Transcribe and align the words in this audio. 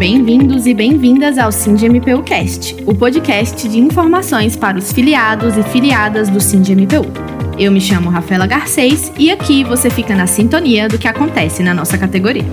Bem-vindos 0.00 0.66
e 0.66 0.72
bem-vindas 0.72 1.36
ao 1.36 1.52
MPU 1.86 2.22
Cast, 2.22 2.74
o 2.86 2.94
podcast 2.94 3.68
de 3.68 3.78
informações 3.78 4.56
para 4.56 4.78
os 4.78 4.90
filiados 4.94 5.58
e 5.58 5.62
filiadas 5.62 6.30
do 6.30 6.40
MPU. 6.74 7.04
Eu 7.58 7.70
me 7.70 7.82
chamo 7.82 8.08
Rafaela 8.08 8.46
Garcês 8.46 9.12
e 9.18 9.30
aqui 9.30 9.62
você 9.62 9.90
fica 9.90 10.16
na 10.16 10.26
sintonia 10.26 10.88
do 10.88 10.96
que 10.96 11.06
acontece 11.06 11.62
na 11.62 11.74
nossa 11.74 11.98
categoria. 11.98 12.46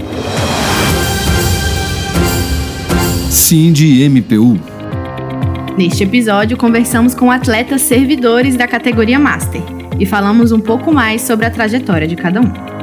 MPU. 4.09 4.59
Neste 5.77 6.03
episódio, 6.03 6.57
conversamos 6.57 7.15
com 7.15 7.31
atletas 7.31 7.81
servidores 7.81 8.57
da 8.57 8.67
categoria 8.67 9.17
Master 9.17 9.61
e 9.97 10.05
falamos 10.05 10.51
um 10.51 10.59
pouco 10.59 10.91
mais 10.91 11.21
sobre 11.21 11.45
a 11.45 11.49
trajetória 11.49 12.09
de 12.09 12.17
cada 12.17 12.41
um. 12.41 12.76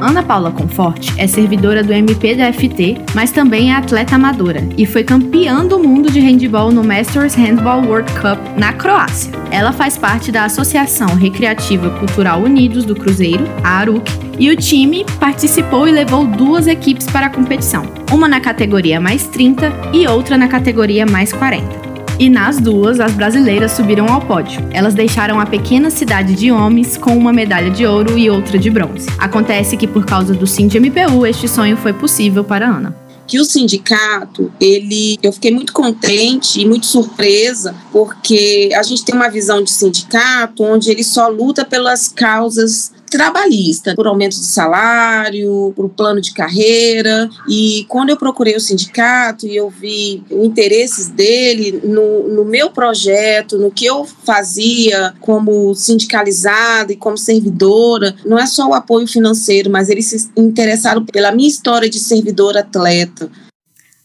Ana 0.00 0.22
Paula 0.22 0.50
Conforte 0.50 1.12
é 1.16 1.26
servidora 1.26 1.82
do 1.82 1.92
MP 1.92 2.34
da 2.34 2.52
FT, 2.52 2.98
mas 3.14 3.30
também 3.30 3.72
é 3.72 3.76
atleta 3.76 4.14
amadora 4.14 4.66
e 4.76 4.84
foi 4.84 5.02
campeã 5.02 5.64
do 5.64 5.78
mundo 5.78 6.10
de 6.10 6.20
handball 6.20 6.70
no 6.70 6.84
Masters 6.84 7.34
Handball 7.34 7.82
World 7.82 8.12
Cup 8.12 8.38
na 8.58 8.72
Croácia. 8.72 9.32
Ela 9.50 9.72
faz 9.72 9.96
parte 9.96 10.30
da 10.30 10.44
Associação 10.44 11.08
Recreativa 11.14 11.90
Cultural 11.98 12.42
Unidos 12.42 12.84
do 12.84 12.94
Cruzeiro, 12.94 13.44
a 13.64 13.78
ARUC, 13.78 14.10
e 14.38 14.50
o 14.50 14.56
time 14.56 15.04
participou 15.18 15.88
e 15.88 15.92
levou 15.92 16.26
duas 16.26 16.66
equipes 16.66 17.06
para 17.06 17.26
a 17.26 17.30
competição, 17.30 17.84
uma 18.12 18.28
na 18.28 18.40
categoria 18.40 19.00
mais 19.00 19.26
30 19.26 19.72
e 19.94 20.06
outra 20.06 20.36
na 20.36 20.46
categoria 20.46 21.06
mais 21.06 21.32
40. 21.32 21.85
E 22.18 22.30
nas 22.30 22.58
duas, 22.58 22.98
as 22.98 23.12
brasileiras 23.12 23.72
subiram 23.72 24.08
ao 24.08 24.22
pódio. 24.22 24.66
Elas 24.72 24.94
deixaram 24.94 25.38
a 25.38 25.44
pequena 25.44 25.90
cidade 25.90 26.34
de 26.34 26.50
Homens 26.50 26.96
com 26.96 27.16
uma 27.16 27.30
medalha 27.30 27.70
de 27.70 27.84
ouro 27.84 28.16
e 28.16 28.30
outra 28.30 28.58
de 28.58 28.70
bronze. 28.70 29.06
Acontece 29.18 29.76
que 29.76 29.86
por 29.86 30.06
causa 30.06 30.32
do 30.32 30.46
Cindy 30.46 30.80
MPU, 30.80 31.26
este 31.26 31.46
sonho 31.46 31.76
foi 31.76 31.92
possível 31.92 32.42
para 32.42 32.66
Ana 32.66 33.06
que 33.26 33.40
o 33.40 33.44
sindicato, 33.44 34.52
ele, 34.60 35.18
eu 35.20 35.32
fiquei 35.32 35.50
muito 35.50 35.72
contente 35.72 36.60
e 36.60 36.64
muito 36.64 36.86
surpresa, 36.86 37.74
porque 37.90 38.70
a 38.72 38.82
gente 38.84 39.04
tem 39.04 39.14
uma 39.14 39.28
visão 39.28 39.62
de 39.62 39.70
sindicato 39.70 40.62
onde 40.62 40.90
ele 40.90 41.02
só 41.02 41.26
luta 41.26 41.64
pelas 41.64 42.06
causas 42.06 42.92
trabalhista, 43.10 43.94
por 43.94 44.06
aumento 44.06 44.36
de 44.36 44.46
salário, 44.46 45.72
por 45.74 45.88
plano 45.88 46.20
de 46.20 46.32
carreira. 46.32 47.28
E 47.48 47.84
quando 47.88 48.10
eu 48.10 48.16
procurei 48.16 48.56
o 48.56 48.60
sindicato 48.60 49.46
e 49.46 49.56
eu 49.56 49.70
vi 49.70 50.22
os 50.30 50.44
interesses 50.44 51.08
dele 51.08 51.80
no, 51.84 52.28
no 52.28 52.44
meu 52.44 52.70
projeto, 52.70 53.58
no 53.58 53.70
que 53.70 53.86
eu 53.86 54.04
fazia 54.04 55.14
como 55.20 55.74
sindicalizada 55.74 56.92
e 56.92 56.96
como 56.96 57.16
servidora, 57.16 58.14
não 58.24 58.38
é 58.38 58.46
só 58.46 58.68
o 58.68 58.74
apoio 58.74 59.06
financeiro, 59.06 59.70
mas 59.70 59.88
eles 59.88 60.06
se 60.06 60.30
interessaram 60.36 61.04
pela 61.04 61.32
minha 61.32 61.48
história 61.48 61.88
de 61.88 61.98
servidora 61.98 62.60
atleta. 62.60 63.30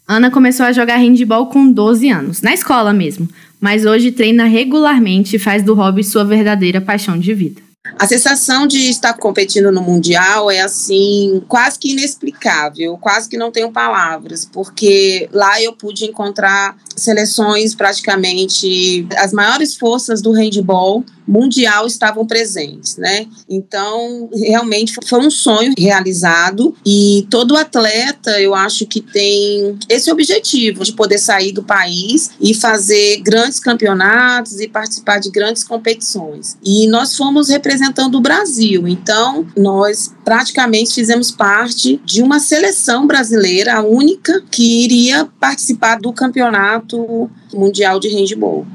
Ana 0.07 0.29
começou 0.29 0.66
a 0.66 0.73
jogar 0.73 0.97
handball 0.97 1.47
com 1.47 1.72
12 1.72 2.09
anos, 2.09 2.41
na 2.41 2.53
escola 2.53 2.91
mesmo, 2.91 3.29
mas 3.59 3.85
hoje 3.85 4.11
treina 4.11 4.44
regularmente 4.44 5.35
e 5.35 5.39
faz 5.39 5.63
do 5.63 5.73
hobby 5.73 6.03
sua 6.03 6.25
verdadeira 6.25 6.81
paixão 6.81 7.17
de 7.17 7.33
vida. 7.33 7.61
A 7.97 8.07
sensação 8.07 8.67
de 8.67 8.89
estar 8.91 9.13
competindo 9.13 9.71
no 9.71 9.81
Mundial 9.81 10.51
é 10.51 10.61
assim, 10.61 11.43
quase 11.47 11.79
que 11.79 11.91
inexplicável, 11.93 12.95
quase 12.97 13.27
que 13.27 13.38
não 13.38 13.51
tenho 13.51 13.71
palavras, 13.71 14.45
porque 14.45 15.27
lá 15.31 15.59
eu 15.59 15.73
pude 15.73 16.05
encontrar 16.05 16.77
seleções 16.95 17.73
praticamente 17.73 19.07
as 19.17 19.33
maiores 19.33 19.75
forças 19.75 20.21
do 20.21 20.31
handball 20.31 21.03
mundial 21.31 21.87
estavam 21.87 22.27
presentes, 22.27 22.97
né? 22.97 23.25
Então, 23.49 24.29
realmente 24.33 24.93
foi 25.05 25.19
um 25.19 25.31
sonho 25.31 25.73
realizado 25.77 26.75
e 26.85 27.25
todo 27.29 27.55
atleta, 27.55 28.41
eu 28.41 28.53
acho 28.53 28.85
que 28.85 28.99
tem 28.99 29.79
esse 29.88 30.11
objetivo 30.11 30.83
de 30.83 30.91
poder 30.91 31.17
sair 31.17 31.53
do 31.53 31.63
país 31.63 32.31
e 32.39 32.53
fazer 32.53 33.22
grandes 33.22 33.59
campeonatos 33.59 34.59
e 34.59 34.67
participar 34.67 35.19
de 35.19 35.31
grandes 35.31 35.63
competições. 35.63 36.57
E 36.61 36.88
nós 36.88 37.16
fomos 37.16 37.47
representando 37.47 38.16
o 38.16 38.22
Brasil, 38.22 38.85
então 38.88 39.47
nós 39.56 40.13
praticamente 40.25 40.94
fizemos 40.94 41.31
parte 41.31 42.01
de 42.03 42.22
uma 42.22 42.39
seleção 42.39 43.07
brasileira, 43.07 43.75
a 43.75 43.81
única 43.81 44.44
que 44.51 44.83
iria 44.83 45.29
participar 45.39 46.00
do 46.00 46.11
campeonato 46.11 47.29
mundial 47.53 48.00
de 48.00 48.09
handball. 48.09 48.66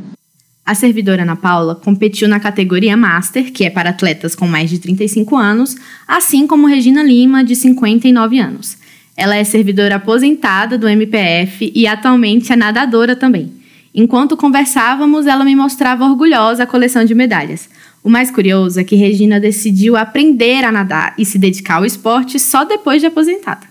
A 0.66 0.75
servidora 0.75 1.22
Ana 1.22 1.37
Paula 1.37 1.77
competiu 1.77 2.27
na 2.27 2.41
categoria 2.41 2.97
Master, 2.97 3.53
que 3.53 3.65
é 3.65 3.71
para 3.71 3.91
atletas 3.91 4.34
com 4.34 4.49
mais 4.49 4.69
de 4.69 4.81
35 4.81 5.37
anos, 5.37 5.77
assim 6.09 6.44
como 6.44 6.66
Regina 6.66 7.04
Lima, 7.04 7.44
de 7.44 7.54
59 7.54 8.41
anos. 8.41 8.76
Ela 9.16 9.37
é 9.37 9.44
servidora 9.44 9.94
aposentada 9.94 10.76
do 10.76 10.88
MPF 10.88 11.71
e 11.72 11.87
atualmente 11.87 12.53
é 12.53 12.56
nadadora 12.56 13.15
também. 13.15 13.53
Enquanto 13.94 14.37
conversávamos, 14.37 15.25
ela 15.26 15.44
me 15.44 15.55
mostrava 15.55 16.05
orgulhosa 16.05 16.65
a 16.65 16.66
coleção 16.66 17.05
de 17.05 17.15
medalhas. 17.15 17.69
O 18.03 18.10
mais 18.10 18.32
curioso 18.32 18.81
é 18.81 18.84
que 18.84 18.97
Regina 18.97 19.38
decidiu 19.38 19.97
aprender 19.97 20.65
a 20.65 20.72
nadar 20.72 21.15
e 21.16 21.25
se 21.25 21.38
dedicar 21.38 21.76
ao 21.76 21.87
esporte 21.87 22.41
só 22.41 22.65
depois 22.65 23.00
de 23.00 23.06
aposentada. 23.06 23.69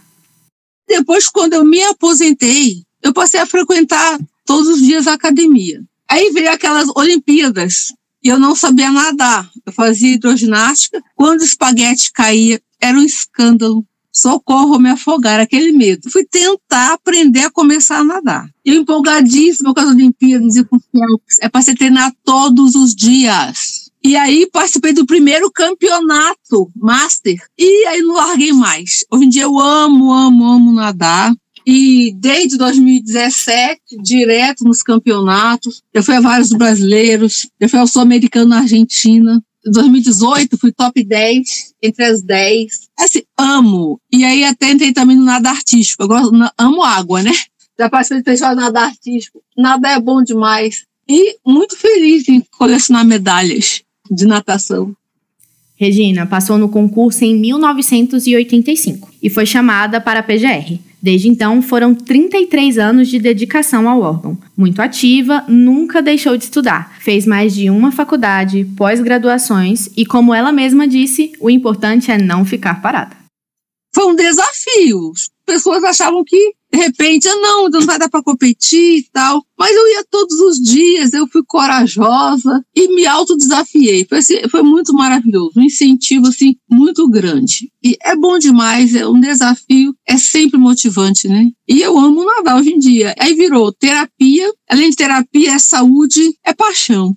Depois, 0.88 1.28
quando 1.28 1.54
eu 1.54 1.66
me 1.66 1.84
aposentei, 1.84 2.84
eu 3.04 3.14
passei 3.14 3.42
a 3.42 3.46
frequentar 3.46 4.18
todos 4.46 4.70
os 4.70 4.82
dias 4.82 5.08
a 5.08 5.14
academia. 5.14 5.82
Aí 6.10 6.32
veio 6.32 6.52
aquelas 6.52 6.88
Olimpíadas 6.96 7.94
e 8.24 8.30
eu 8.30 8.40
não 8.40 8.56
sabia 8.56 8.92
nadar. 8.92 9.50
Eu 9.66 9.72
fazia 9.72 10.14
hidroginástica. 10.14 11.02
Quando 11.16 11.42
o 11.42 11.46
espaguete 11.46 12.12
caía, 12.12 12.60
era 12.82 12.98
um 12.98 13.04
escândalo. 13.04 13.86
Socorro, 14.12 14.80
me 14.80 14.90
afogar, 14.90 15.42
aquele 15.42 15.74
medo. 15.74 16.10
Fui 16.10 16.26
tentar 16.26 16.94
aprender 16.94 17.42
a 17.42 17.52
começar 17.52 17.98
a 18.00 18.04
nadar. 18.04 18.50
Eu 18.64 18.76
empolgadíssima 18.76 19.74
com 19.74 19.80
as 19.82 19.90
Olimpíadas 19.90 20.56
e 20.56 20.64
com 20.64 20.78
o 20.78 20.80
Phelps. 20.80 21.38
É 21.42 21.50
para 21.50 21.62
você 21.62 21.76
treinar 21.76 22.14
todos 22.24 22.76
os 22.76 22.96
dias. 22.96 23.92
E 24.02 24.16
aí 24.16 24.48
participei 24.52 24.94
do 24.94 25.06
primeiro 25.06 25.52
campeonato 25.52 26.72
master 26.76 27.38
e 27.58 27.86
aí 27.88 28.02
não 28.02 28.16
larguei 28.16 28.54
mais. 28.54 29.04
Hoje 29.12 29.26
em 29.26 29.30
dia 29.30 29.44
eu 29.44 29.60
amo, 29.60 30.14
amo, 30.14 30.46
amo 30.46 30.72
nadar. 30.72 31.34
E 31.66 32.14
desde 32.16 32.58
2017, 32.58 33.80
direto 34.02 34.64
nos 34.64 34.84
campeonatos, 34.84 35.82
eu 35.92 36.04
fui 36.04 36.16
a 36.16 36.22
vários 36.22 36.50
brasileiros, 36.50 37.50
eu 37.60 37.68
fui 37.68 37.80
ao 37.80 37.88
Sul-Americano 37.88 38.50
na 38.50 38.60
Argentina. 38.60 39.42
Em 39.66 39.72
2018, 39.72 40.58
fui 40.60 40.72
top 40.72 41.04
10, 41.04 41.74
entre 41.82 42.06
as 42.06 42.22
10. 42.22 42.88
Assim, 43.00 43.24
amo. 43.36 44.00
E 44.12 44.24
aí 44.24 44.44
até 44.44 44.72
entrei 44.72 44.94
também 44.94 45.18
no 45.18 45.26
nada 45.26 45.50
artístico. 45.50 46.04
Eu 46.04 46.08
gosto, 46.08 46.32
amo 46.56 46.84
água, 46.84 47.24
né? 47.24 47.34
Já 47.80 47.90
participei 47.90 48.22
do 48.22 48.26
festival 48.26 48.56
de 48.56 48.62
nada 48.62 48.82
artístico. 48.82 49.42
Nada 49.58 49.90
é 49.90 50.00
bom 50.00 50.24
demais. 50.24 50.86
E 51.10 51.38
muito 51.46 51.76
feliz 51.76 52.30
em 52.30 52.44
colecionar 52.58 53.04
medalhas 53.04 53.82
de 54.10 54.26
natação. 54.26 54.96
Regina 55.76 56.26
passou 56.26 56.58
no 56.58 56.70
concurso 56.70 57.26
em 57.26 57.36
1985 57.36 59.10
e 59.22 59.30
foi 59.30 59.46
chamada 59.46 60.00
para 60.00 60.22
a 60.22 60.24
PGR. 60.24 60.80
Desde 61.02 61.28
então, 61.28 61.62
foram 61.62 61.94
33 61.94 62.78
anos 62.78 63.08
de 63.08 63.20
dedicação 63.20 63.88
ao 63.88 64.02
órgão. 64.02 64.38
Muito 64.58 64.82
ativa, 64.82 65.44
nunca 65.48 66.02
deixou 66.02 66.36
de 66.38 66.46
estudar. 66.46 66.98
Fez 67.00 67.26
mais 67.26 67.54
de 67.54 67.70
uma 67.70 67.92
faculdade, 67.92 68.66
pós-graduações 68.76 69.90
e, 69.96 70.06
como 70.06 70.34
ela 70.34 70.52
mesma 70.52 70.88
disse, 70.88 71.34
o 71.40 71.50
importante 71.50 72.12
é 72.12 72.18
não 72.18 72.44
ficar 72.44 72.82
parada. 72.82 73.16
Foi 73.94 74.06
um 74.06 74.16
desafio. 74.16 75.12
As 75.14 75.30
pessoas 75.46 75.84
achavam 75.84 76.24
que 76.26 76.54
de 76.76 76.82
repente, 76.82 77.26
ah, 77.30 77.36
não, 77.36 77.70
não 77.70 77.82
vai 77.82 77.98
dar 77.98 78.10
para 78.10 78.22
competir 78.22 79.00
e 79.00 79.04
tal. 79.04 79.42
Mas 79.58 79.74
eu 79.74 79.88
ia 79.94 80.04
todos 80.12 80.38
os 80.42 80.58
dias, 80.58 81.14
eu 81.14 81.26
fui 81.26 81.42
corajosa 81.48 82.62
e 82.76 82.94
me 82.94 83.06
autodesafiei. 83.06 84.06
Foi, 84.06 84.18
assim, 84.18 84.42
foi 84.52 84.62
muito 84.62 84.94
maravilhoso, 84.94 85.54
um 85.56 85.64
incentivo 85.64 86.28
assim 86.28 86.56
muito 86.70 87.08
grande. 87.10 87.72
E 87.82 87.96
é 88.04 88.14
bom 88.14 88.38
demais, 88.38 88.94
é 88.94 89.08
um 89.08 89.20
desafio, 89.20 89.96
é 90.06 90.18
sempre 90.18 90.60
motivante, 90.60 91.30
né? 91.30 91.50
E 91.66 91.82
eu 91.82 91.98
amo 91.98 92.26
nadar 92.26 92.58
hoje 92.58 92.74
em 92.74 92.80
dia. 92.80 93.16
Aí 93.18 93.34
virou 93.34 93.72
terapia, 93.72 94.52
além 94.70 94.90
de 94.90 94.98
terapia, 94.98 95.54
é 95.54 95.60
saúde, 95.60 96.38
é 96.46 96.54
paixão. 96.54 97.16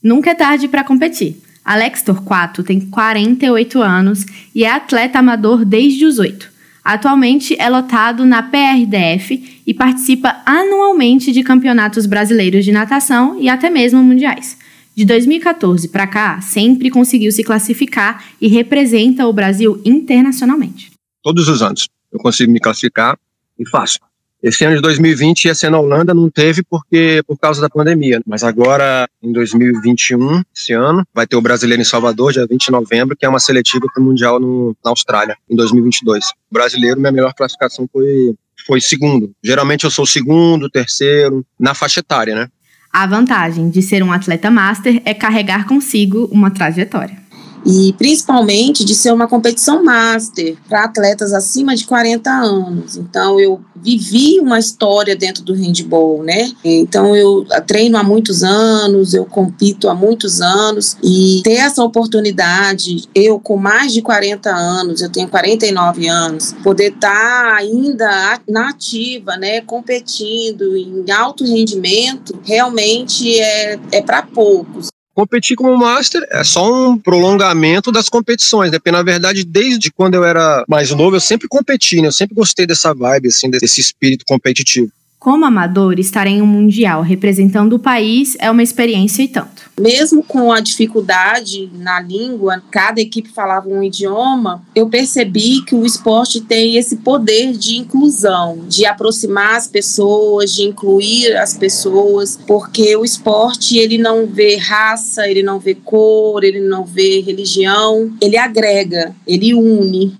Nunca 0.00 0.30
é 0.30 0.34
tarde 0.34 0.68
para 0.68 0.84
competir. 0.84 1.36
Alex 1.64 2.02
Torquato 2.02 2.62
tem 2.62 2.80
48 2.80 3.82
anos 3.82 4.24
e 4.54 4.62
é 4.62 4.70
atleta 4.70 5.18
amador 5.18 5.64
desde 5.64 6.06
os 6.06 6.20
8. 6.20 6.57
Atualmente 6.88 7.54
é 7.60 7.68
lotado 7.68 8.24
na 8.24 8.42
PRDF 8.42 9.60
e 9.66 9.74
participa 9.74 10.40
anualmente 10.46 11.32
de 11.32 11.42
campeonatos 11.42 12.06
brasileiros 12.06 12.64
de 12.64 12.72
natação 12.72 13.38
e 13.38 13.46
até 13.46 13.68
mesmo 13.68 14.02
mundiais. 14.02 14.56
De 14.96 15.04
2014 15.04 15.88
para 15.88 16.06
cá, 16.06 16.40
sempre 16.40 16.88
conseguiu 16.88 17.30
se 17.30 17.44
classificar 17.44 18.24
e 18.40 18.48
representa 18.48 19.26
o 19.26 19.32
Brasil 19.34 19.82
internacionalmente. 19.84 20.90
Todos 21.22 21.46
os 21.46 21.60
anos 21.60 21.90
eu 22.10 22.18
consigo 22.18 22.50
me 22.50 22.58
classificar 22.58 23.18
e 23.58 23.68
faço. 23.68 23.98
Esse 24.42 24.64
ano 24.64 24.76
de 24.76 24.82
2020 24.82 25.46
ia 25.46 25.54
ser 25.54 25.70
na 25.70 25.80
Holanda, 25.80 26.14
não 26.14 26.30
teve 26.30 26.62
porque 26.62 27.22
por 27.26 27.36
causa 27.38 27.60
da 27.60 27.68
pandemia. 27.68 28.20
Mas 28.24 28.44
agora, 28.44 29.08
em 29.22 29.32
2021, 29.32 30.42
esse 30.56 30.72
ano, 30.72 31.04
vai 31.12 31.26
ter 31.26 31.36
o 31.36 31.42
brasileiro 31.42 31.82
em 31.82 31.84
Salvador, 31.84 32.32
dia 32.32 32.46
20 32.48 32.66
de 32.66 32.70
novembro, 32.70 33.16
que 33.16 33.26
é 33.26 33.28
uma 33.28 33.40
seletiva 33.40 33.86
para 33.92 34.00
o 34.00 34.04
Mundial 34.04 34.38
no, 34.38 34.76
na 34.84 34.90
Austrália, 34.90 35.36
em 35.50 35.56
2022. 35.56 36.24
O 36.50 36.54
brasileiro, 36.54 37.00
minha 37.00 37.12
melhor 37.12 37.34
classificação 37.34 37.88
foi 37.92 38.34
foi 38.66 38.80
segundo. 38.80 39.32
Geralmente 39.42 39.84
eu 39.84 39.90
sou 39.90 40.04
segundo, 40.04 40.68
terceiro, 40.68 41.46
na 41.58 41.74
faixa 41.74 42.00
etária, 42.00 42.34
né? 42.34 42.48
A 42.92 43.06
vantagem 43.06 43.70
de 43.70 43.80
ser 43.80 44.02
um 44.02 44.12
atleta 44.12 44.50
master 44.50 45.00
é 45.04 45.14
carregar 45.14 45.66
consigo 45.66 46.28
uma 46.30 46.50
trajetória 46.50 47.27
e 47.70 47.92
principalmente 47.92 48.82
de 48.82 48.94
ser 48.94 49.12
uma 49.12 49.28
competição 49.28 49.84
master 49.84 50.56
para 50.66 50.84
atletas 50.84 51.34
acima 51.34 51.76
de 51.76 51.84
40 51.84 52.30
anos. 52.30 52.96
Então 52.96 53.38
eu 53.38 53.60
vivi 53.76 54.40
uma 54.40 54.58
história 54.58 55.14
dentro 55.14 55.44
do 55.44 55.52
handball, 55.52 56.22
né? 56.22 56.50
Então 56.64 57.14
eu 57.14 57.46
treino 57.66 57.98
há 57.98 58.02
muitos 58.02 58.42
anos, 58.42 59.12
eu 59.12 59.26
compito 59.26 59.90
há 59.90 59.94
muitos 59.94 60.40
anos 60.40 60.96
e 61.04 61.42
ter 61.44 61.56
essa 61.56 61.84
oportunidade, 61.84 63.02
eu 63.14 63.38
com 63.38 63.58
mais 63.58 63.92
de 63.92 64.00
40 64.00 64.50
anos, 64.50 65.02
eu 65.02 65.12
tenho 65.12 65.28
49 65.28 66.08
anos, 66.08 66.54
poder 66.64 66.94
estar 66.94 67.10
tá 67.10 67.56
ainda 67.56 68.40
na 68.48 68.70
ativa, 68.70 69.36
né, 69.36 69.60
competindo 69.60 70.74
em 70.74 71.10
alto 71.10 71.44
rendimento, 71.44 72.38
realmente 72.42 73.38
é, 73.38 73.78
é 73.92 74.00
para 74.00 74.22
poucos 74.22 74.88
competir 75.18 75.56
como 75.56 75.76
master 75.76 76.24
é 76.30 76.44
só 76.44 76.72
um 76.72 76.96
prolongamento 76.96 77.90
das 77.90 78.08
competições, 78.08 78.70
né? 78.70 78.78
Porque, 78.78 78.92
na 78.92 79.02
verdade, 79.02 79.42
desde 79.42 79.90
quando 79.90 80.14
eu 80.14 80.22
era 80.22 80.64
mais 80.68 80.92
novo, 80.92 81.16
eu 81.16 81.20
sempre 81.20 81.48
competi, 81.48 82.00
né? 82.00 82.06
Eu 82.06 82.12
sempre 82.12 82.36
gostei 82.36 82.64
dessa 82.64 82.94
vibe, 82.94 83.26
assim, 83.26 83.50
desse 83.50 83.80
espírito 83.80 84.24
competitivo. 84.24 84.92
Como 85.18 85.44
amador, 85.44 85.98
estar 85.98 86.28
em 86.28 86.40
um 86.40 86.46
mundial 86.46 87.02
representando 87.02 87.72
o 87.72 87.78
país 87.78 88.36
é 88.38 88.48
uma 88.48 88.62
experiência 88.62 89.20
e 89.20 89.26
tanto. 89.26 89.68
Mesmo 89.80 90.22
com 90.22 90.52
a 90.52 90.60
dificuldade 90.60 91.68
na 91.74 92.00
língua, 92.00 92.62
cada 92.70 93.00
equipe 93.00 93.28
falava 93.28 93.68
um 93.68 93.82
idioma, 93.82 94.62
eu 94.76 94.88
percebi 94.88 95.60
que 95.62 95.74
o 95.74 95.84
esporte 95.84 96.40
tem 96.40 96.76
esse 96.76 96.98
poder 96.98 97.52
de 97.52 97.78
inclusão, 97.78 98.64
de 98.68 98.86
aproximar 98.86 99.56
as 99.56 99.66
pessoas, 99.66 100.54
de 100.54 100.62
incluir 100.62 101.36
as 101.36 101.52
pessoas, 101.52 102.38
porque 102.46 102.94
o 102.94 103.04
esporte 103.04 103.76
ele 103.76 103.98
não 103.98 104.24
vê 104.24 104.56
raça, 104.56 105.28
ele 105.28 105.42
não 105.42 105.58
vê 105.58 105.74
cor, 105.74 106.44
ele 106.44 106.60
não 106.60 106.84
vê 106.84 107.20
religião, 107.20 108.12
ele 108.20 108.36
agrega, 108.36 109.12
ele 109.26 109.52
une. 109.52 110.14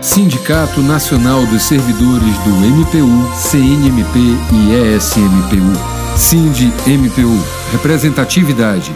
Sindicato 0.00 0.80
Nacional 0.82 1.44
dos 1.46 1.64
Servidores 1.64 2.38
do 2.44 2.50
MPU, 2.50 3.28
CNMP 3.34 4.20
e 4.52 4.72
ESMPU. 4.94 5.72
Sind 6.16 6.70
MPU. 6.86 7.42
Representatividade 7.72 8.92